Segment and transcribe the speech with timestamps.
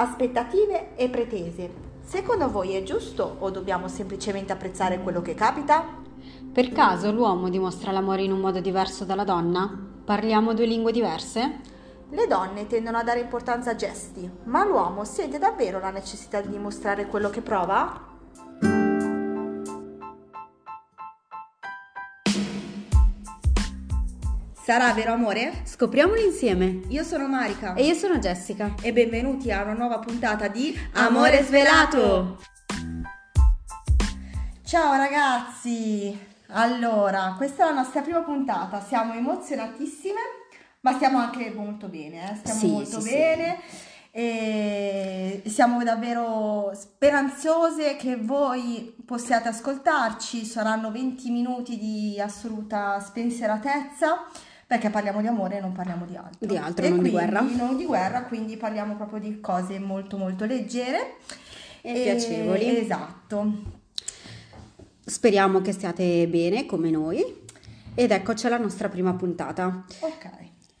[0.00, 1.86] aspettative e pretese.
[2.00, 5.84] Secondo voi è giusto o dobbiamo semplicemente apprezzare quello che capita?
[6.52, 9.86] Per caso l'uomo dimostra l'amore in un modo diverso dalla donna?
[10.04, 11.60] Parliamo due lingue diverse?
[12.10, 16.48] Le donne tendono a dare importanza a gesti, ma l'uomo sente davvero la necessità di
[16.48, 18.17] dimostrare quello che prova?
[24.68, 25.62] Sarà vero amore?
[25.64, 26.80] Scopriamolo insieme.
[26.88, 28.74] Io sono Marica E io sono Jessica.
[28.82, 32.38] e benvenuti a una nuova puntata di Amore svelato.
[34.62, 36.14] Ciao ragazzi!
[36.48, 40.20] Allora, questa è la nostra prima puntata, siamo emozionatissime,
[40.80, 42.36] ma stiamo anche molto bene, eh?
[42.36, 43.58] stiamo Sì, molto sì, bene
[44.10, 54.26] e siamo davvero speranzose che voi possiate ascoltarci, saranno 20 minuti di assoluta spensieratezza.
[54.68, 56.46] Perché parliamo di amore e non parliamo di altro.
[56.46, 57.40] Di altro, E non di quindi- guerra.
[57.40, 61.14] Non di guerra, quindi parliamo proprio di cose molto molto leggere
[61.80, 62.76] E piacevoli.
[62.78, 63.52] Esatto.
[65.06, 67.46] Speriamo che stiate bene come noi.
[67.94, 69.84] Ed eccoci alla nostra prima puntata.
[70.00, 70.30] Ok.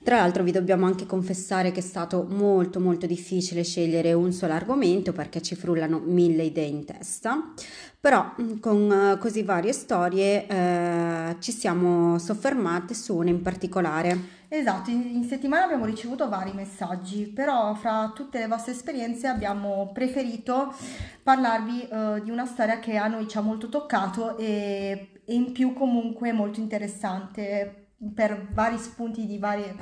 [0.08, 4.54] Tra l'altro vi dobbiamo anche confessare che è stato molto molto difficile scegliere un solo
[4.54, 7.52] argomento perché ci frullano mille idee in testa,
[8.00, 14.18] però mh, con eh, così varie storie eh, ci siamo soffermate su una in particolare.
[14.48, 19.90] Esatto, in, in settimana abbiamo ricevuto vari messaggi, però fra tutte le vostre esperienze abbiamo
[19.92, 20.74] preferito
[21.22, 25.52] parlarvi eh, di una storia che a noi ci ha molto toccato e, e in
[25.52, 29.74] più comunque molto interessante per vari spunti di varie,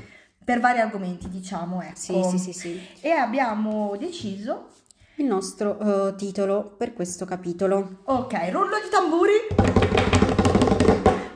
[0.47, 1.97] per vari argomenti, diciamo, ecco.
[1.97, 2.81] Sì, sì, sì, sì.
[3.01, 4.69] E abbiamo deciso,
[5.17, 8.03] Il nostro eh, titolo per questo capitolo.
[8.05, 9.33] ok, rullo di tamburi.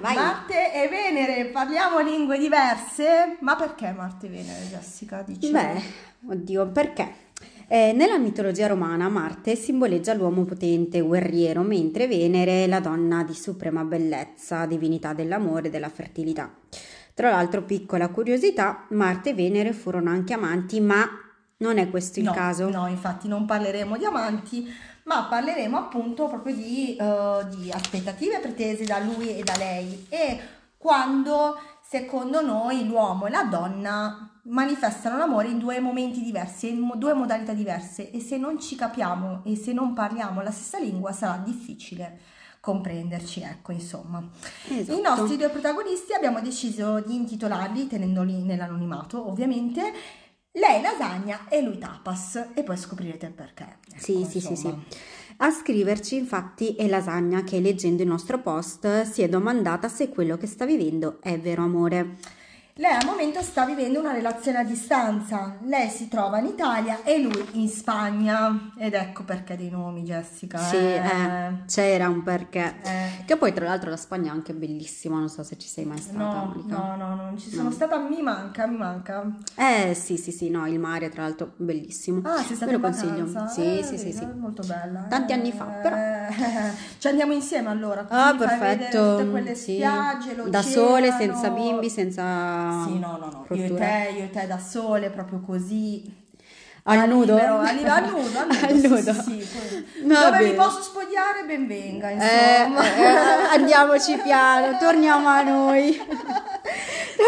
[0.00, 0.14] Vai.
[0.14, 3.36] Marte e Venere, parliamo lingue diverse?
[3.40, 5.22] Ma perché Marte e Venere, Jessica?
[5.26, 5.50] Dici?
[5.50, 5.82] Beh,
[6.28, 7.12] oddio, perché?
[7.66, 13.34] Eh, nella mitologia romana Marte simboleggia l'uomo potente, guerriero, mentre Venere è la donna di
[13.34, 16.48] suprema bellezza, divinità dell'amore e della fertilità.
[17.20, 21.06] Tra l'altro, piccola curiosità, Marte e Venere furono anche amanti, ma
[21.58, 22.70] non è questo il no, caso.
[22.70, 24.66] No, infatti non parleremo di amanti,
[25.02, 30.06] ma parleremo appunto proprio di, eh, di aspettative pretese da lui e da lei.
[30.08, 30.40] E
[30.78, 37.12] quando secondo noi l'uomo e la donna manifestano l'amore in due momenti diversi, in due
[37.12, 38.10] modalità diverse.
[38.12, 43.40] E se non ci capiamo e se non parliamo la stessa lingua sarà difficile comprenderci,
[43.40, 44.22] ecco, insomma.
[44.68, 44.98] Esatto.
[44.98, 49.92] I nostri due protagonisti abbiamo deciso di intitolarli, tenendoli nell'anonimato ovviamente,
[50.52, 53.78] lei lasagna e lui tapas e poi scoprirete il perché.
[53.88, 54.74] Ecco, Sì, sì, sì, sì.
[55.42, 60.36] A scriverci infatti è Lasagna che leggendo il nostro post si è domandata se quello
[60.36, 62.16] che sta vivendo è vero amore.
[62.80, 65.58] Lei al momento sta vivendo una relazione a distanza.
[65.64, 68.72] Lei si trova in Italia e lui in Spagna.
[68.78, 70.56] Ed ecco perché dei nomi, Jessica.
[70.56, 72.76] Sì, eh, c'era un perché.
[72.82, 73.24] Eh.
[73.26, 75.98] Che poi tra l'altro la Spagna è anche bellissima, non so se ci sei mai
[75.98, 77.70] stata, No, no, no, non ci sono No.
[77.70, 79.30] stata, mi manca, mi manca.
[79.56, 82.22] Eh sì, sì, sì, no, il mare tra l'altro bellissimo.
[82.24, 83.26] Ah, sei stata Ve lo consiglio.
[83.48, 84.22] Sì, Eh, sì, sì, vedi, sì.
[84.22, 85.00] è Molto bella.
[85.06, 85.34] Tanti eh.
[85.34, 85.96] anni fa, però.
[86.96, 88.06] Ci andiamo insieme allora.
[88.08, 89.18] Ah, perfetto.
[89.18, 89.74] Tutte quelle sì.
[89.74, 90.34] spiagge.
[90.48, 93.56] Da sole, senza bimbi, senza Sì, no, no, no.
[93.56, 96.18] Io e te, io e te da sole, proprio così.
[96.84, 97.36] Al nudo?
[97.36, 99.12] al nudo, al nudo, Al sì, nudo.
[99.12, 100.50] sì, sì, Va Dove bene.
[100.50, 102.94] mi posso spogliare, ben venga, Eh, insomma.
[102.96, 106.00] eh, andiamoci piano, torniamo a noi.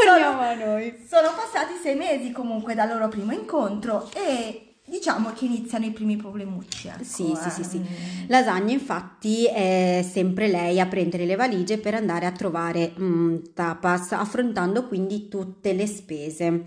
[0.06, 1.04] torniamo a noi.
[1.08, 6.16] Sono passati sei mesi comunque dal loro primo incontro e diciamo che iniziano i primi
[6.16, 6.88] problemucci.
[6.88, 7.50] ecco, Sì, sì, eh.
[7.50, 7.82] sì, sì.
[8.28, 14.12] Lasagna infatti è sempre lei a prendere le valigie per andare a trovare mm, Tapas,
[14.12, 16.64] affrontando quindi tutte le spese.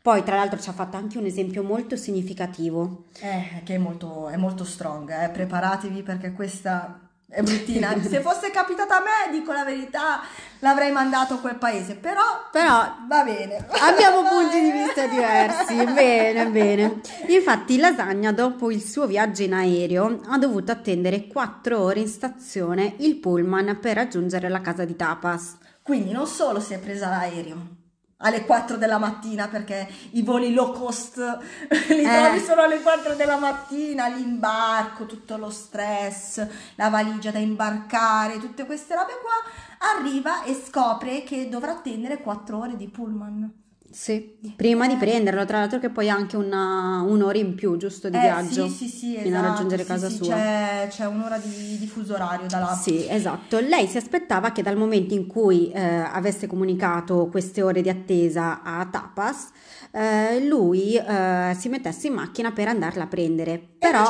[0.00, 3.04] Poi tra l'altro ci ha fatto anche un esempio molto significativo.
[3.20, 5.28] Eh, che è molto, è molto strong, eh.
[5.28, 7.94] Preparatevi perché questa è bruttina.
[8.00, 10.22] Se fosse capitata a me, dico la verità,
[10.60, 13.66] l'avrei mandato a quel paese, però, Però va bene.
[13.68, 14.97] Abbiamo punti di vista
[15.28, 17.00] diversi, bene, bene.
[17.28, 22.94] Infatti Lasagna dopo il suo viaggio in aereo ha dovuto attendere 4 ore in stazione
[22.98, 25.56] il pullman per raggiungere la casa di Tapas.
[25.82, 27.76] Quindi non solo si è presa l'aereo
[28.20, 31.16] alle 4 della mattina perché i voli low cost
[31.88, 32.20] li Eh.
[32.20, 36.44] trovi solo alle 4 della mattina, l'imbarco, tutto lo stress,
[36.74, 42.58] la valigia da imbarcare, tutte queste robe qua, arriva e scopre che dovrà attendere 4
[42.58, 43.52] ore di pullman.
[43.90, 48.10] Sì, prima di prenderlo, tra l'altro che poi ha anche una, un'ora in più, giusto,
[48.10, 50.34] di Eh, viaggio, sì, sì, sì, fino a esatto, raggiungere sì, casa sì, sua.
[50.34, 52.74] C'è, c'è un'ora di, di fuso orario da là.
[52.74, 53.58] Sì, esatto.
[53.60, 58.62] Lei si aspettava che dal momento in cui eh, avesse comunicato queste ore di attesa
[58.62, 59.48] a Tapas,
[59.90, 63.58] eh, lui eh, si mettesse in macchina per andarla a prendere.
[63.78, 64.08] Però, no!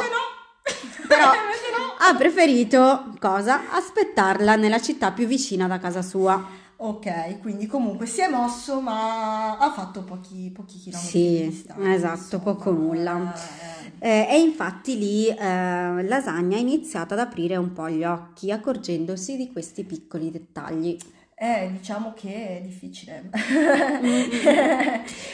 [1.07, 1.95] però no!
[2.01, 3.71] ha preferito cosa?
[3.71, 6.58] Aspettarla nella città più vicina da casa sua.
[6.81, 11.93] Ok, quindi comunque si è mosso, ma ha fatto pochi, pochi chilometri Sì, di distanza,
[11.93, 12.43] esatto, insomma.
[12.45, 13.35] poco nulla.
[13.35, 18.53] Eh, Eh, e infatti lì eh, Lasagna ha iniziato ad aprire un po' gli occhi,
[18.53, 20.97] accorgendosi di questi piccoli dettagli.
[21.41, 23.31] Eh, diciamo che è difficile.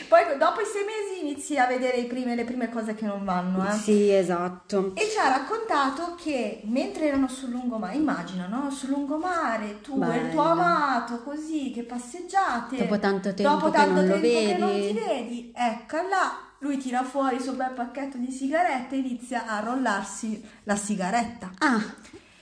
[0.06, 3.66] Poi dopo i sei mesi inizi a vedere prime- le prime cose che non vanno,
[3.66, 3.72] eh.
[3.72, 4.92] Sì, esatto.
[4.94, 8.70] E ci ha raccontato che mentre erano sul lungomare, immagina, no?
[8.70, 10.52] Sul lungomare, tu e il tuo Bello.
[10.52, 12.76] amato, così, che passeggiate.
[12.76, 16.38] Dopo tanto tempo dopo che tanto non lo tempo che non ti vedi, ecco là,
[16.58, 21.50] lui tira fuori il suo bel pacchetto di sigarette e inizia a rollarsi la sigaretta.
[21.58, 21.82] Ah,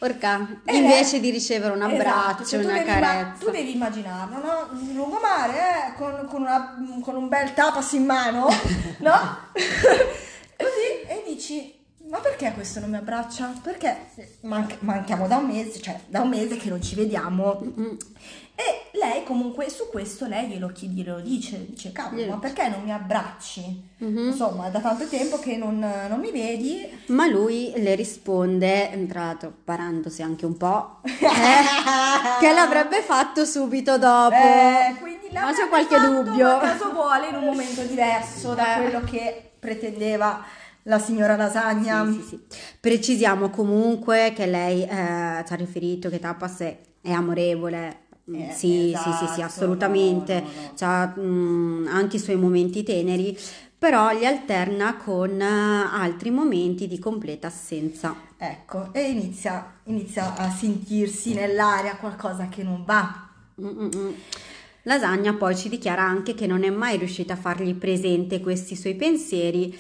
[0.09, 3.45] porca, E invece di ricevere un Esatto, abbraccio, cioè tu una devi imma- carezza.
[3.45, 4.69] tu devi immaginarlo, no?
[4.73, 8.49] Un lungomare, eh, con, con una- con un bel tapas in mano,
[8.99, 9.13] no?
[9.55, 11.73] Così, e dici,
[12.09, 13.53] ma perché questo non mi abbraccia?
[13.63, 14.09] Perché
[14.41, 17.61] manc- manchiamo da un mese, cioè da un mese che non ci vediamo.
[18.65, 22.83] E lei comunque su questo lei glielo chiede, glielo dice, dice cavolo, ma perché non
[22.83, 23.91] mi abbracci?
[23.99, 24.27] mhm.
[24.29, 26.87] Insomma, da tanto tempo che non, non mi vedi.
[27.07, 33.99] Ma lui le risponde, tra l'altro parandosi anche un po', eh, che l'avrebbe fatto subito
[33.99, 34.35] dopo.
[34.35, 36.47] Eh, quindi Ma c'è qualche fatto, dubbio?
[36.47, 38.83] ma caso vuole in un momento diverso da Eh.
[38.83, 40.45] quello che pretendeva
[40.85, 42.05] la signora Lasagna.
[42.07, 42.41] Sì, sì, sì.
[42.81, 48.01] Precisiamo comunque che lei eh, ci ha riferito che Tapas è, è amorevole.
[48.33, 50.41] Mm, Eh, sì, sì, sì, esatto, sì, assolutamente.
[50.41, 50.73] no, no, no.
[50.77, 53.37] C'ha mm, anche i suoi momenti teneri,
[53.79, 58.15] però li alterna con eh, altri momenti di completa assenza.
[58.37, 63.29] Ecco, e inizia, inizia a sentirsi nell'aria qualcosa che non va.
[63.61, 64.11] Mm, mm, mm.
[64.85, 68.97] Lasagna poi ci dichiara anche che non è mai riuscita a fargli presente questi suoi
[68.97, 69.73] pensieri,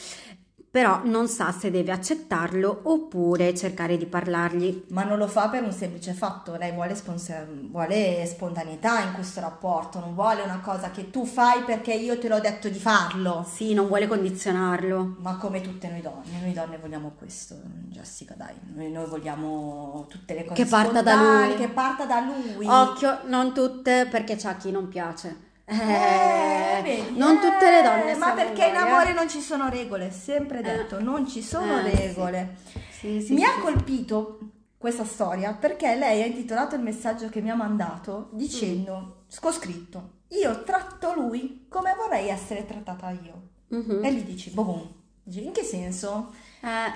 [0.72, 4.84] però non sa se deve accettarlo oppure cercare di parlargli.
[4.88, 9.40] Ma non lo fa per un semplice fatto, lei vuole, sponsor- vuole spontaneità in questo
[9.40, 13.46] rapporto, non vuole una cosa che tu fai perché io te l'ho detto di farlo.
[13.46, 15.16] Sì, non vuole condizionarlo.
[15.18, 17.54] Ma come tutte noi donne, noi donne vogliamo questo,
[17.90, 21.54] Jessica, dai, noi, noi vogliamo tutte le cose Che parta da lui.
[21.56, 22.66] che parta da lui.
[22.66, 25.50] Occhio, non tutte perché c'è a chi non piace.
[25.80, 28.90] Eh, Eh, non tutte le donne eh, Ma perché in uguali, eh.
[28.90, 31.96] amore non ci sono regole, sempre detto, non ci sono Eh, sì.
[31.96, 32.56] regole.
[32.90, 33.60] Sì, sì, mi sì, ha sì.
[33.60, 34.38] colpito
[34.78, 38.36] questa storia perché lei ha intitolato il messaggio che mi ha mandato Mm.
[38.36, 43.42] dicendo, ho scritto, io tratto lui come vorrei essere trattata io.
[43.68, 44.04] Mhm.
[44.04, 44.86] E gli dici, boom,
[45.22, 46.32] Dici, in che senso?
[46.60, 46.92] Eh,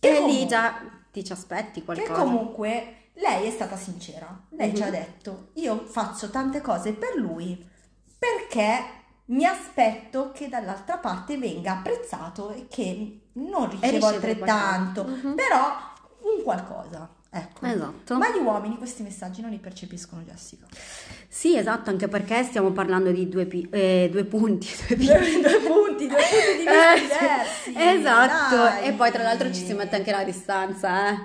[0.00, 0.80] Che e lì già
[1.12, 2.12] ti ci aspetti Che qualcosa.
[2.12, 4.90] comunque lei è stata sincera, lei ci ha Mhm.
[4.90, 7.68] detto, io faccio tante cose per lui
[8.22, 8.84] perché
[9.26, 15.04] mi aspetto che dall'altra parte venga apprezzato e che non ricevo altrettanto.
[15.04, 15.34] Mhm.
[15.34, 15.66] però
[16.20, 17.08] un qualcosa.
[17.34, 17.64] Ecco.
[17.64, 18.18] Esatto.
[18.18, 20.66] Ma gli uomini questi messaggi non li percepiscono, Jessica.
[21.26, 25.06] Sì, esatto, anche perché stiamo parlando di due, pi- eh, due punti, due pi-
[25.40, 27.72] due, punti, due punti di vista Eh, diversi.
[27.74, 28.84] Esatto, dai.
[28.88, 31.18] e poi tra l'altro ci si mette anche la distanza, eh.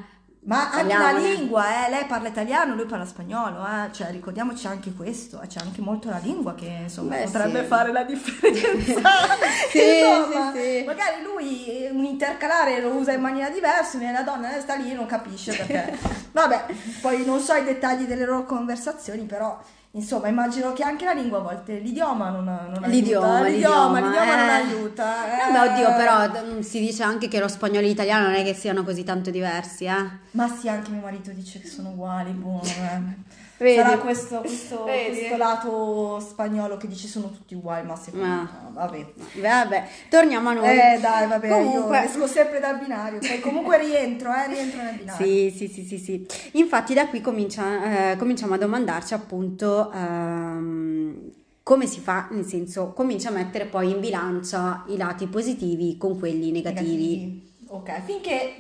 [0.45, 4.93] Ma anche la lingua, eh, lei parla italiano, lui parla spagnolo, eh, cioè ricordiamoci anche
[4.93, 7.65] questo, eh, c'è anche molto la lingua che insomma Beh, potrebbe sì.
[7.65, 9.01] fare la differenza.
[9.69, 10.83] Sì, Insomma, sì, sì.
[10.85, 14.93] Magari lui eh, un intercalare lo usa in maniera diversa, la donna sta lì e
[14.93, 15.97] non capisce perché.
[16.31, 16.65] Vabbè,
[17.01, 19.59] poi non so i dettagli delle loro conversazioni, però
[19.97, 23.99] insomma immagino che anche la lingua a volte, l'idioma non, non L'idioma, aiuta, l'idioma, l'idioma,
[23.99, 24.51] l'idioma non eh.
[24.53, 25.25] aiuta.
[25.25, 25.51] eh.
[25.51, 28.53] Vabbè, oddio, però mm, si dice anche che lo spagnolo e l'italiano non è che
[28.53, 30.09] siano così tanto diversi, eh.
[30.31, 33.45] Ma sì, anche mio marito dice che sono uguali, boh, eh.
[33.57, 33.75] Vedi?
[33.81, 38.69] Sarà questo, questo, questo lato spagnolo che dice sono tutti uguali, ma secondo me, no,
[38.73, 39.13] vabbè.
[39.39, 40.67] Vabbè, torniamo a noi.
[40.77, 44.95] Eh dai, vabbè, Comunque- io esco sempre dal binario, poi comunque rientro, eh, rientro nel
[44.95, 45.25] binario.
[45.25, 46.25] Sì, sì, sì, sì, sì.
[46.53, 51.31] Infatti da qui comincia- eh, cominciamo a domandarci appunto ehm,
[51.63, 56.17] come si fa, nel senso comincia a mettere poi in bilancia i lati positivi con
[56.19, 57.55] quelli negativi.
[57.67, 58.55] Ok, finché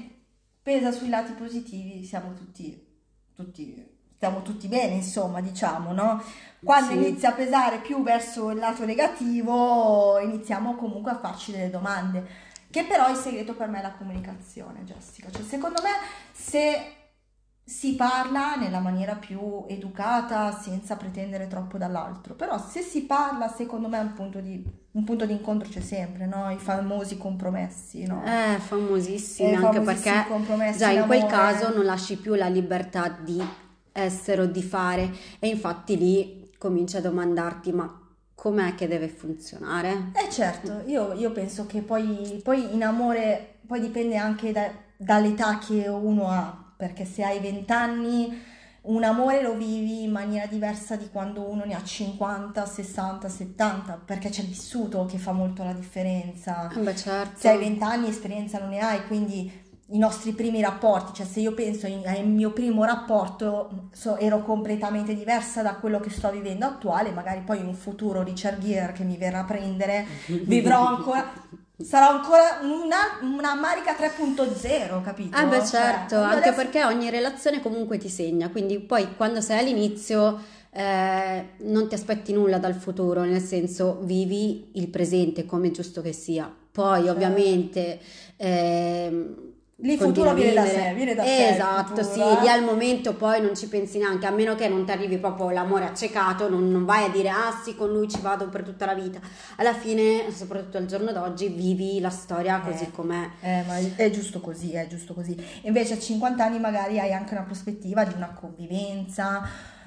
[0.61, 2.85] pesa sui lati positivi siamo tutti,
[3.33, 6.21] tutti, stiamo tutti bene, insomma, diciamo, no?
[6.63, 6.97] Quando Sì.
[6.97, 12.45] inizia a pesare più verso il lato negativo, iniziamo comunque a farci delle domande.
[12.69, 15.29] Che però il segreto per me è la comunicazione, Jessica.
[15.31, 15.89] Cioè, secondo me,
[16.33, 16.91] se
[17.63, 23.87] si parla nella maniera più educata senza pretendere troppo dall'altro, però se si parla secondo
[23.89, 26.49] me un punto di, un punto di incontro c'è sempre, no?
[26.49, 28.23] I famosi compromessi, no?
[28.25, 31.35] Eh, famosissimi, Eh, anche famosissimi perché già in quel d'amore.
[31.35, 33.43] caso non lasci più la libertà di
[33.97, 38.01] essere o di fare e infatti lì cominci a domandarti ma
[38.35, 40.11] com'è che deve funzionare?
[40.13, 45.57] Eh certo, io, io penso che poi, poi in amore poi dipende anche da- dall'età
[45.57, 48.45] che uno ha, perché se hai 20 anni
[48.83, 54.01] un amore lo vivi in maniera diversa di quando uno ne ha 50, 60, 70,
[54.05, 56.71] perché c'è il vissuto che fa molto la differenza.
[56.73, 57.37] Eh beh certo.
[57.37, 59.51] Se hai 20 anni esperienza non ne hai, quindi
[59.91, 64.41] i nostri primi rapporti, cioè se io penso in- al mio primo rapporto so- ero
[64.43, 68.91] completamente diversa da quello che sto vivendo attuale, magari poi in un futuro Richard Gere
[68.91, 70.05] che mi verrà a prendere,
[70.43, 71.31] vivrò ancora,
[71.81, 75.37] sarò ancora una, una Marica 3.0, capito?
[75.37, 79.15] Eh beh Cioè, certo, io anche adesso- perché ogni relazione comunque ti segna, quindi poi
[79.15, 85.45] quando sei all'inizio eh, non ti aspetti nulla dal futuro, nel senso vivi il presente
[85.45, 86.53] come è giusto che sia.
[86.71, 87.11] Poi Certo.
[87.11, 87.99] ovviamente
[88.35, 89.35] ehm,
[89.81, 92.41] Lì il futuro viene da sé, viene da sé il Esatto, sì, futuro, eh.
[92.41, 95.51] lì al momento poi non ci pensi neanche, a meno che non ti arrivi proprio
[95.51, 98.87] l'amore accecato, non, non vai a dire ah sì, con lui ci vado per tutta
[98.87, 99.19] la vita.
[99.57, 102.91] Alla fine, soprattutto al giorno d'oggi, vivi la storia così Eh.
[102.91, 103.29] com'è.
[103.39, 105.37] Eh, ma è giusto così, è giusto così.
[105.65, 109.43] Invece a 50 anni magari hai anche una prospettiva di una convivenza,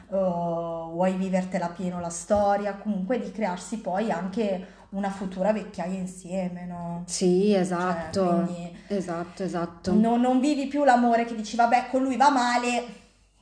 [0.09, 6.65] eh, vuoi vivertela pieno la storia, comunque di crearsi poi anche una futura vecchiaia insieme,
[6.67, 7.05] no?
[7.07, 9.93] Sì, Cioè, esatto, quindi esatto, esatto.
[9.93, 12.85] non, non vivi più l'amore che dici, vabbè, con lui va male,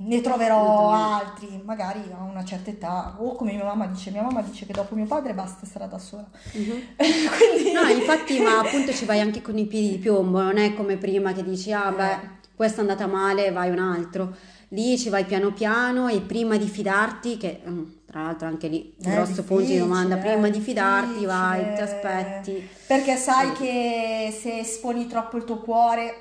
[0.00, 4.42] ne troverò altri, magari a una certa età, o come mia mamma dice, mia mamma
[4.42, 6.28] dice che dopo mio padre basta, sarà da sola.
[6.52, 6.82] Mhm.
[6.96, 7.72] Quindi...
[7.72, 10.96] No, infatti, ma appunto ci vai anche con i piedi di piombo, non è come
[10.96, 14.36] prima che dici, ah beh, questa è andata male, vai un altro.
[14.68, 18.96] Lì ci vai piano piano e prima di fidarti, che mm, tra l'altro anche lì,
[19.00, 24.60] È grosso punto di domanda, prima di fidarti vai, ti aspetti, Perché sai che se
[24.60, 26.14] esponi troppo il tuo cuore,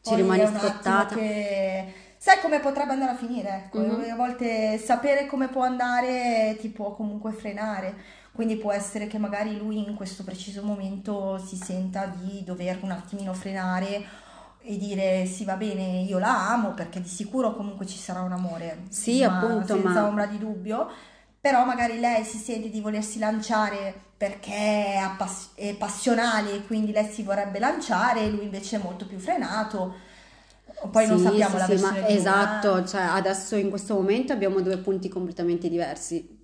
[0.00, 1.14] ci rimani scottata.
[1.14, 1.92] che...
[2.18, 3.64] Sai come potrebbe andare a finire?
[3.66, 4.10] Ecco, Mhm.
[4.10, 7.94] A volte sapere come può andare ti può comunque frenare.
[8.32, 12.90] Quindi può essere che magari lui in questo preciso momento si senta di dover un
[12.90, 14.04] attimino frenare
[14.66, 18.32] e dire sì va bene, io la amo perché di sicuro comunque ci sarà un
[18.32, 20.88] amore, Sì, ma appunto, senza ma- ombra di dubbio,
[21.40, 24.52] però magari lei si sente di volersi lanciare perché
[24.94, 29.94] è, appass- è passionale, quindi lei si vorrebbe lanciare, lui invece è molto più frenato.
[30.90, 32.86] Poi non Sì, sappiamo sì, la sì, versione ma di lui, esatto, eh.
[32.86, 36.34] cioè adesso in questo momento abbiamo due punti completamente diversi.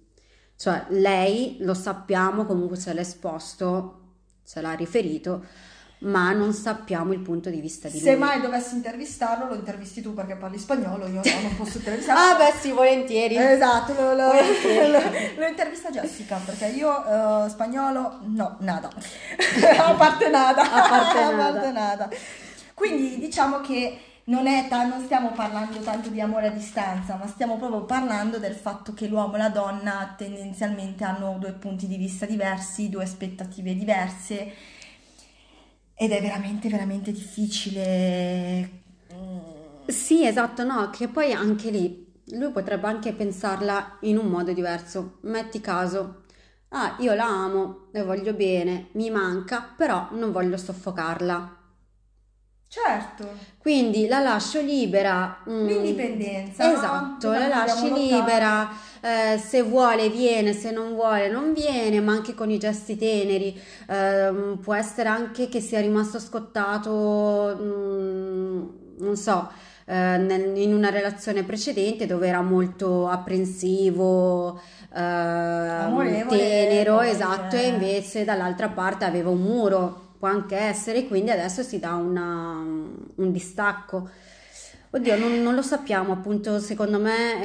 [0.57, 4.01] Cioè lei, lo sappiamo, comunque ce l'ha esposto,
[4.45, 5.45] ce l'ha riferito,
[6.03, 8.19] ma non sappiamo il punto di vista di Se lui.
[8.21, 12.21] mai dovessi intervistarlo, lo intervisti tu perché parli spagnolo, io no, non posso intervistarlo.
[12.21, 13.37] Ah beh sì, volentieri.
[13.37, 15.37] Esatto, lo, lo- Volentieri.
[15.37, 18.89] lo- intervista Jessica perché io eh, spagnolo no, nada.
[19.79, 20.63] A parte nada.
[20.63, 21.53] A parte A nada.
[21.53, 22.09] parte nada.
[22.75, 27.27] Quindi diciamo che non, è ta- non stiamo parlando tanto di amore a distanza, ma
[27.27, 31.97] stiamo proprio parlando del fatto che l'uomo e la donna tendenzialmente hanno due punti di
[31.97, 34.53] vista diversi, due aspettative diverse
[36.05, 38.71] ed è veramente, veramente difficile.
[39.13, 44.53] mm, Sì, esatto, no, che poi anche lì lui potrebbe anche pensarla in un modo
[44.53, 45.19] diverso.
[45.23, 46.23] Metti caso,
[46.71, 51.61] ah, io la amo, le voglio bene, mi manca, però non voglio soffocarla.
[52.75, 55.41] Certo, Quindi la lascio libera.
[55.47, 56.67] mm, l'indipendenza.
[56.67, 56.73] no?
[56.73, 58.71] Esatto, Quella la che lasci libera,
[59.03, 63.61] eh, se vuole viene, se non vuole non viene, ma anche con i gesti teneri.
[63.91, 68.63] Ehm, può essere anche che sia rimasto scottato, mm,
[69.01, 69.51] non so,
[69.85, 74.59] eh, nel- in una relazione precedente dove era molto apprensivo,
[74.95, 77.67] eh, Amorevole, tenero, esatto, e eh.
[77.69, 80.11] invece dall'altra parte aveva un muro.
[80.23, 84.09] Può anche essere, quindi adesso si dà una- un distacco.
[84.91, 87.43] Oddio, non, non lo sappiamo, appunto, secondo me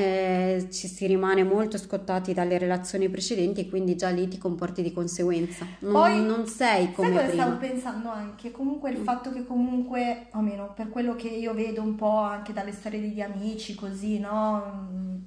[0.57, 4.83] eh, ci si rimane molto scottati dalle relazioni precedenti e quindi già lì ti comporti
[4.83, 5.65] di conseguenza.
[5.79, 7.33] Non, Poi, non sei Sai come cosa prima.
[7.33, 8.51] stavo pensando anche?
[8.51, 12.71] Comunque il fatto che comunque, almeno per quello che io vedo un po' anche dalle
[12.71, 14.87] storie degli amici, così, no?
[14.91, 15.17] Mm,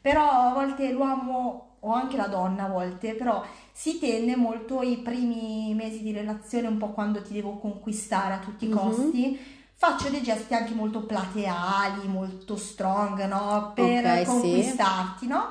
[0.00, 3.42] Però a volte l'uomo, o anche la donna a volte, però
[3.78, 8.38] si tende molto i primi mesi di relazione, un po' quando ti devo conquistare a
[8.38, 8.74] tutti i Mhm.
[8.76, 9.38] costi.
[9.76, 13.70] Faccio dei gesti anche molto plateali, molto strong, no?
[13.76, 14.24] Per Ok, sì.
[14.26, 15.46] conquistarti, no?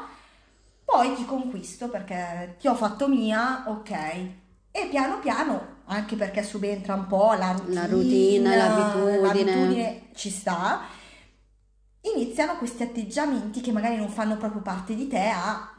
[0.83, 3.91] Poi ti conquisto perché ti ho fatto mia, ok.
[4.71, 9.21] E piano piano, anche perché subentra un po' la routine, La routine, l'abitudine.
[9.21, 10.81] l'abitudine ci sta.
[12.01, 15.76] iniziano questi atteggiamenti che magari non fanno proprio parte di te a,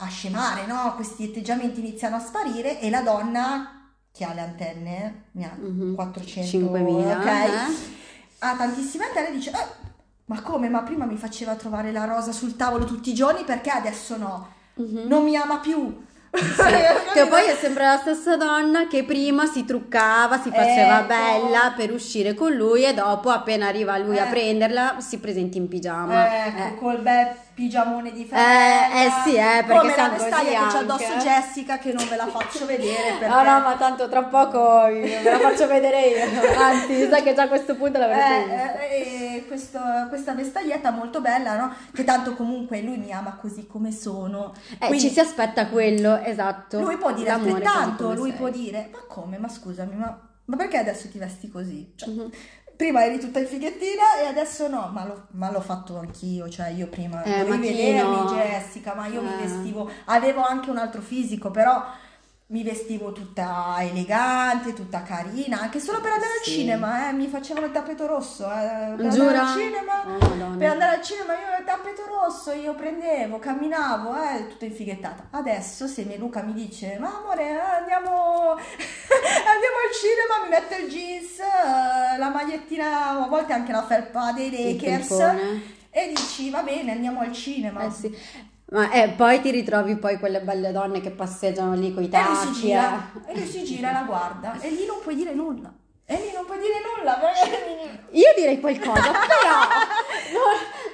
[0.00, 0.92] a scemare, no?
[0.94, 3.72] Questi atteggiamenti iniziano a sparire e la donna
[4.12, 5.94] che ha le antenne, ne ha Mhm.
[5.94, 7.26] 400, 5.000, ok?
[7.26, 7.96] eh?
[8.40, 9.66] Ha tantissime antenne e dice, "Eh,
[10.26, 10.68] ma come?
[10.68, 14.48] Ma prima mi faceva trovare la rosa sul tavolo tutti i giorni perché adesso no?
[14.74, 15.06] Mhm.
[15.08, 16.06] Non mi ama più.
[17.14, 21.06] Che poi è sempre la stessa donna che prima si truccava, si faceva Ecco.
[21.06, 24.30] bella per uscire con lui e dopo appena arriva lui a Eh.
[24.30, 26.44] prenderla si presenta in pigiama.
[26.46, 26.76] Ecco, Eh.
[26.78, 28.90] col bel pigiamone di Eh, Fredda.
[28.92, 31.16] eh sì, eh, perché Come la vestaglia che c'ha addosso eh.
[31.18, 33.26] Jessica che non ve la faccio vedere perché...
[33.34, 36.24] No, no, ma tanto tra poco ve la faccio vedere io.
[36.56, 38.78] Anzi, sai che già a questo punto l'avrete.
[38.78, 41.74] Eh, eh, eh, questo- questa vestaglietta molto bella, no?
[41.92, 44.54] Che tanto comunque lui mi ama così come sono.
[44.78, 46.80] Eh, Quindi ci si aspetta quello, esatto.
[46.80, 48.38] lui può dire altrettanto, lui sei.
[48.38, 51.92] può dire, ma come, ma scusami, ma, ma perché adesso ti vesti così?
[51.96, 52.30] Cioè, Mhm.
[52.78, 56.68] Prima eri tutta in fighettina e adesso no, ma, l'ho- ma l'ho fatto anch'io, cioè
[56.68, 58.26] io prima Eh, chi vedermi no?
[58.32, 59.36] Jessica, ma io mi Eh.
[59.42, 61.84] vestivo, avevo anche un altro fisico, però
[62.50, 66.50] mi vestivo tutta elegante, tutta carina, anche solo per andare Sì.
[66.50, 69.26] al cinema, eh, mi facevano il tappeto rosso, eh, per Giura?
[69.26, 70.04] andare al cinema.
[70.06, 70.56] Oh.
[70.56, 75.28] Per andare al cinema io il tappeto rosso, io prendevo, camminavo, eh, tutta infighettata.
[75.30, 80.88] Adesso se me- Luca mi dice, ma amore, andiamo, andiamo al cinema, mi metto il
[80.88, 85.10] jeans, eh, la magliettina, a volte anche la felpa dei Lakers
[85.90, 87.84] e dici, va bene, andiamo al cinema.
[87.84, 88.16] Eh sì.
[88.70, 92.22] Ma eh, poi ti ritrovi poi quelle belle donne che passeggiano lì con i E
[92.22, 92.60] lui si tacchi.
[92.60, 93.32] gira, eh.
[93.32, 95.72] e lui si gira e la guarda, e lì non puoi dire nulla.
[96.10, 98.06] E lì non puoi dire nulla, perché...
[98.12, 99.58] Io direi qualcosa, però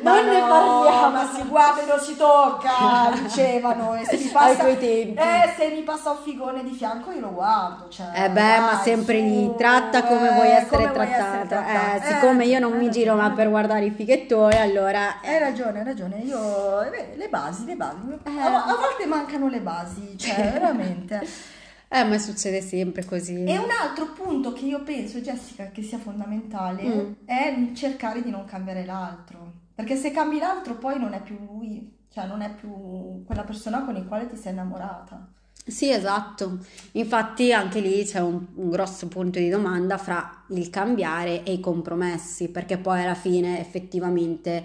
[0.02, 1.10] non, non ne no, parliamo.
[1.10, 3.94] Ma si guarda e non si tocca, dicevano.
[3.94, 5.20] E se mi passa, Ai quei tempi.
[5.20, 7.88] Eh, se mi passa un figone di fianco io lo guardo.
[7.90, 11.06] Cioè, Eh beh, ma dai, sempre su, lì, tratta come eh, vuoi essere come vuoi
[11.06, 11.28] trattata.
[11.28, 11.94] essere trattata.
[11.94, 13.36] Eh, siccome io non mi giro ma ragione.
[13.36, 15.20] per guardare i fighettoni, allora...
[15.22, 16.16] Hai ragione, hai ragione.
[16.24, 18.18] Io, eh, beh, le basi, le basi.
[18.24, 18.40] Eh.
[18.40, 21.52] A, a volte mancano le basi, cioè, veramente.
[21.94, 23.44] Eh, ma succede sempre così.
[23.44, 27.12] E un altro punto che io penso, Jessica, che sia fondamentale Mm.
[27.24, 29.52] è cercare di non cambiare l'altro.
[29.72, 33.84] Perché se cambi l'altro poi non è più lui, cioè non è più quella persona
[33.84, 35.28] con il quale ti sei innamorata.
[35.66, 36.58] Sì, esatto.
[36.92, 41.60] Infatti anche lì c'è un, un grosso punto di domanda fra il cambiare e i
[41.60, 44.64] compromessi, perché poi alla fine effettivamente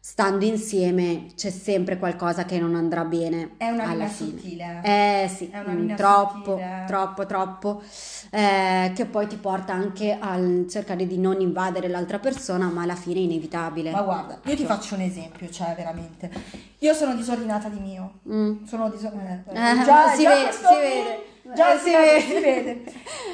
[0.00, 4.30] stando insieme c'è sempre qualcosa che non andrà bene È una linea fine.
[4.30, 4.80] sottile.
[4.82, 6.84] Eh sì, È una linea troppo, sottile.
[6.86, 7.82] troppo, troppo,
[8.30, 12.94] eh, che poi ti porta anche al cercare di non invadere l'altra persona, ma alla
[12.94, 13.90] fine è inevitabile.
[13.90, 16.30] Ma guarda, io ti faccio un esempio, cioè veramente.
[16.78, 18.12] Io sono disordinata di mio.
[18.30, 18.64] Mm.
[18.64, 19.50] Sono disordinata.
[19.50, 21.26] Eh, si vede, si vede.
[21.54, 22.06] Già Eh, si, si vede.
[22.06, 22.20] vede.
[22.20, 22.82] si vede.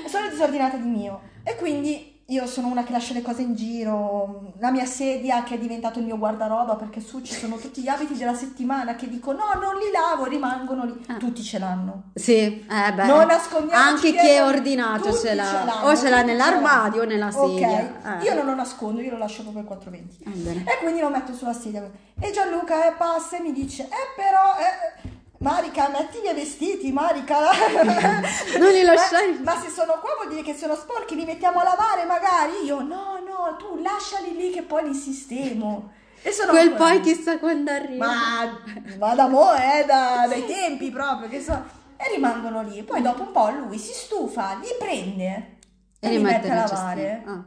[0.09, 1.21] Sono disordinata di mio.
[1.43, 4.53] E quindi io sono una che lascia le cose in giro.
[4.59, 7.89] La mia sedia che è diventato il mio guardaroba perché su ci sono tutti gli
[7.89, 11.05] abiti della settimana che dico no, non li lavo, rimangono lì.
[11.07, 11.15] Ah.
[11.15, 12.11] Tutti ce l'hanno.
[12.15, 16.23] Sì, eh beh, Non nascondiamoci anche chi è ordinato ce l'ha, l'hanno, o ce l'ha
[16.23, 18.19] nell'armadio o nella Ok, sedia.
[18.21, 18.25] Eh.
[18.25, 20.25] io non lo nascondo, io lo lascio proprio il 420.
[20.65, 20.71] Ah.
[20.73, 21.89] E quindi lo metto sulla sedia.
[22.19, 25.14] E Gianluca eh, passa e mi dice, eh però, eh,
[25.45, 27.37] Marica, metti i miei vestiti, Marica.
[28.59, 29.33] Non li lasciare.
[29.43, 32.65] Ma, ma se sono qua vuol dire che sono sporchi, li mettiamo a lavare magari?
[32.65, 35.93] Io, no, no, tu lasciali lì che poi li sistemo.
[36.23, 38.07] E sono Quel ancora poi chissà quando arriva.
[38.07, 38.59] Ma,
[38.99, 41.53] ma da mo', eh, da- dai tempi proprio, che so.
[41.99, 42.83] E rimangono lì.
[42.83, 45.59] Poi dopo un po' lui si stufa, li prende
[46.01, 47.23] e, li mette a lavare.
[47.27, 47.45] Ah.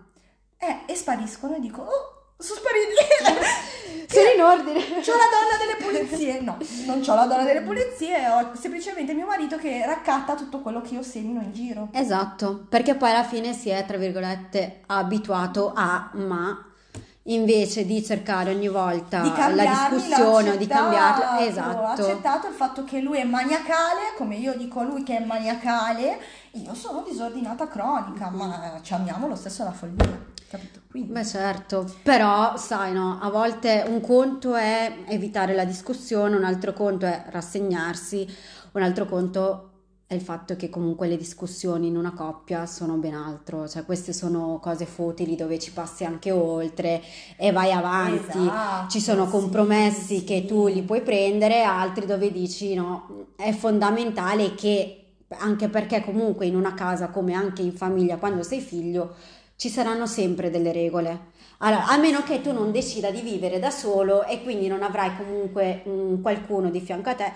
[0.60, 3.76] Eh, e spariscono e dico, oh, sono spariti.
[4.10, 4.80] Sono in ordine.
[4.80, 6.40] C'ho la donna delle pulizie.
[6.40, 10.80] No, non c'ho la donna delle pulizie, ho semplicemente mio marito che raccatta tutto quello
[10.82, 11.90] che io semino in giro.
[11.92, 16.68] Esatto, perché poi alla fine si è, tra virgolette, abituato a, ma
[17.24, 22.04] invece di cercare ogni volta Di la discussione o di cambiarla, Ha esatto.
[22.04, 26.20] accettato il fatto che lui è maniacale, come io dico a lui che è maniacale,
[26.52, 30.82] io sono disordinata cronica, ma ci amiamo lo stesso alla follia, capito?
[30.90, 36.44] Quindi, Beh certo, però sai no, a volte un conto è evitare la discussione, un
[36.44, 38.28] altro conto è rassegnarsi,
[38.74, 39.72] un altro conto
[40.06, 44.12] è il fatto che comunque le discussioni in una coppia sono ben altro, cioè queste
[44.12, 47.02] sono cose futili dove ci passi anche oltre
[47.38, 48.38] e vai avanti.
[48.40, 50.24] Esatto, Ci sono sì, compromessi sì.
[50.26, 55.04] che tu li puoi prendere, altri dove dici no, è fondamentale che
[55.40, 59.16] anche perché comunque in una casa come anche in famiglia quando sei figlio
[59.58, 61.36] ci saranno sempre delle regole.
[61.60, 65.18] Allora, a meno che tu non decida di vivere da solo e quindi non avrai
[65.18, 67.32] comunque mm, qualcuno di fianco a te,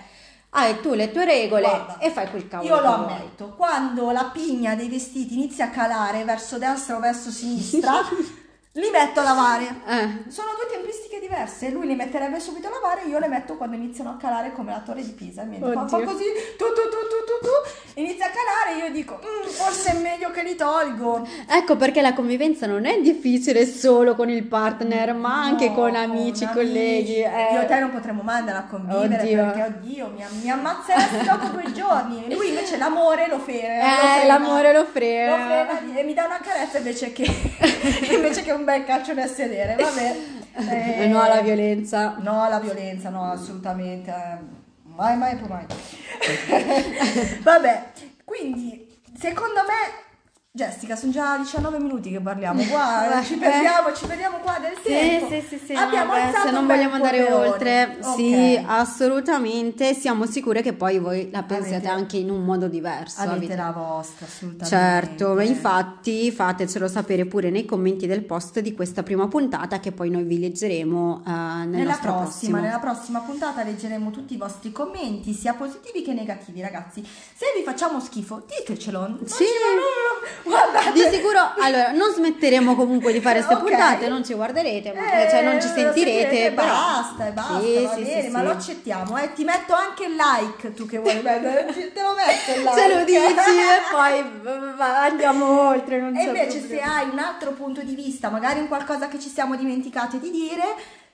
[0.50, 4.30] hai tu le tue regole Guarda, e fai quel cavolo Io lo ammetto, quando la
[4.32, 7.94] pigna dei vestiti inizia a calare verso destra o verso sinistra,
[8.74, 9.64] li metto a lavare.
[9.86, 10.30] Eh.
[10.30, 11.68] Sono due tempistiche diverse.
[11.68, 14.80] Lui li metterebbe subito a lavare, io le metto quando iniziano a calare come la
[14.80, 15.42] torre di Pisa.
[15.42, 16.24] Mi fa, così,
[16.56, 20.30] tu tu tu tu tu tu, inizia a calare, io dico, "Mm, forse è meglio
[20.30, 21.26] che li tolgo.
[21.50, 25.94] Ecco perché la convivenza non è difficile solo con il partner, ma anche No, con
[25.94, 27.16] amici, con colleghi.
[27.22, 27.48] eh.
[27.52, 29.44] Io e te non potremmo mai andare a convivere Oddio.
[29.44, 32.24] perché, oddio, mi, mi ammazzeresti dopo due giorni.
[32.26, 33.68] E lui invece l'amore lo frega.
[33.68, 34.26] lo Eh, frena.
[34.38, 35.44] l'amore lo Lo frega.
[35.44, 37.24] frena di- e mi dà una carezza invece che,
[38.12, 39.74] invece che un bel calcio nel sedere.
[39.76, 40.16] Vabbè.
[40.54, 42.16] Eh, No alla violenza.
[42.20, 44.10] No alla violenza, no, assolutamente.
[44.10, 44.36] eh,
[44.82, 45.64] Mai, mai, poi mai.
[47.42, 47.82] Vabbè,
[48.24, 48.86] quindi
[49.18, 50.10] secondo me.
[50.54, 54.74] Jessica, sono già 19 minuti che parliamo qua, Eh, ci perdiamo, ci perdiamo qua del
[54.84, 55.28] Sì, tempo.
[55.30, 58.14] sì, sì, sì, Abbiamo no, se non vogliamo andare oltre, Ok.
[58.16, 63.22] sì, assolutamente, siamo sicure che poi voi la pensiate Avete- anche in un modo diverso.
[63.22, 64.66] Avete avete- la vostra, assolutamente.
[64.76, 70.10] Certo, infatti fatecelo sapere pure nei commenti del post di questa prima puntata che poi
[70.10, 72.56] noi vi leggeremo eh, nel Nella prossima, prossimo.
[72.60, 77.02] nella prossima puntata leggeremo tutti i vostri commenti, sia positivi che negativi, ragazzi.
[77.02, 79.00] Se vi facciamo schifo, ditecelo.
[79.00, 79.44] Non Sì.
[79.44, 80.92] ci- guardate.
[80.92, 83.68] Di sicuro, allora, non smetteremo comunque di fare queste Ok.
[83.68, 86.66] puntate, non ci guarderete, Eh, cioè non ci lo sentirete, però...
[86.68, 89.32] basta, basta, Sì, va sì, bene, sì, ma lo accettiamo, eh.
[89.32, 92.74] Ti metto anche il like, tu che vuoi, beh, te lo metto il like.
[92.80, 96.94] Ce lo dici e poi andiamo oltre, non E c'è invece se problema.
[96.96, 100.62] hai un altro punto di vista, magari un qualcosa che ci siamo dimenticate di dire,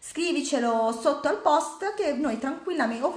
[0.00, 3.10] scrivicelo sotto al post che noi tranquillamente, o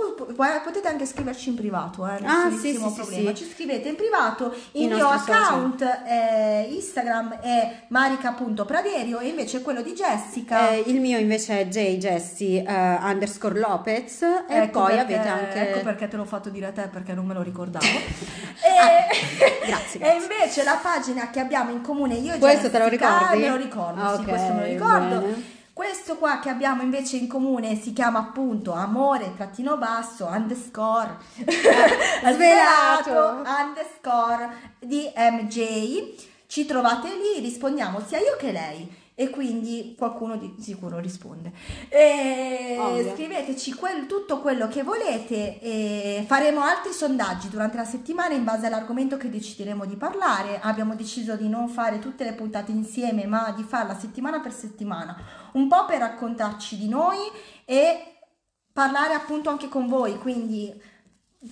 [0.64, 3.30] potete anche scriverci in privato, eh, Ah, sì, sì, problema.
[3.30, 3.36] sì.
[3.46, 9.82] Ci scrivete in privato, I il mio account è Instagram è marica.praderio e invece quello
[9.82, 10.70] di Jessica.
[10.72, 15.28] Eh, il mio invece è J Jessie eh, underscore Lopez e Ecco poi perché- avete
[15.28, 15.70] anche...
[15.70, 17.86] ecco perché te l'ho fatto dire a te perché non me lo ricordavo
[18.62, 20.22] Ah, e, grazie, e grazie.
[20.22, 23.40] invece la pagina che abbiamo in comune io e Questo te lo Jessica, ricordi?
[23.42, 25.60] me lo ricordo Ah, sì questo me lo ricordo bene.
[25.74, 31.18] Questo qua che abbiamo invece in comune si chiama appunto amore trattino basso underscore.
[31.46, 40.36] Svelato underscore di MJ ci trovate lì rispondiamo sia io che lei e quindi qualcuno
[40.36, 41.52] di sicuro risponde.
[41.90, 48.44] E scriveteci quel- tutto quello che volete e faremo altri sondaggi durante la settimana in
[48.44, 50.60] base all'argomento che decideremo di parlare.
[50.60, 55.16] Abbiamo deciso di non fare tutte le puntate insieme ma di farla settimana per settimana.
[55.54, 57.20] Un po' per raccontarci di noi
[57.66, 58.16] e
[58.74, 60.74] parlare appunto anche con voi, quindi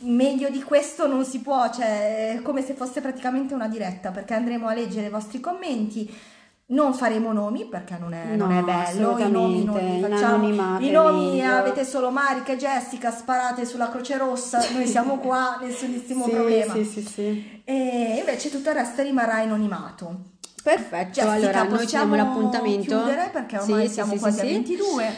[0.01, 4.33] meglio di questo non si può, cioè è come se fosse praticamente una diretta, perché
[4.33, 6.37] andremo a leggere i vostri commenti.
[6.71, 10.77] Non faremo nomi perché non è, non è No, bello, i nomi non li facciamo.
[10.79, 16.25] I nomi avete solo Marica e Jessica sparate sulla Croce Rossa, noi siamo qua, nessunissimo
[16.25, 16.73] Sì, problema.
[16.73, 17.61] sì, sì, sì.
[17.63, 20.15] E invece tutto il resto rimarrà anonimato.
[20.61, 22.83] Perfetto, Jessica, allora noi ci diamo l'appuntamento.
[22.95, 24.53] chiudere perché ormai Sì, siamo sì, quasi sì, a sì.
[24.53, 25.13] 22.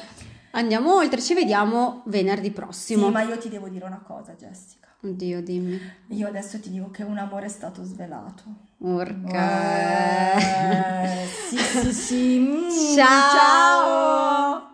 [0.52, 3.08] Andiamo oltre, ci vediamo venerdì prossimo.
[3.08, 4.81] Sì, ma io ti devo dire una cosa, Jessica.
[5.04, 5.80] Oddio, dimmi.
[6.10, 8.44] Io adesso ti dico che un amore è stato svelato.
[8.78, 10.34] Urca.
[10.36, 12.40] Eh, sì, sì, sì.
[12.40, 13.32] Mm, Ciao.
[13.32, 14.71] ciao.